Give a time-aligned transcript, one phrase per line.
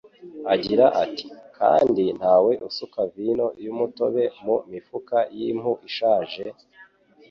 [0.53, 1.27] agira ati:
[1.57, 6.43] "Kandi ntawe usuka vino y'umutobe mu mifuka y'impu ishaje,